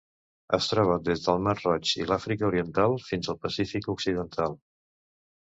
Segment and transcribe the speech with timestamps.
[0.57, 4.59] Es troba des del mar Roig i l'Àfrica Oriental fins al Pacífic occidental.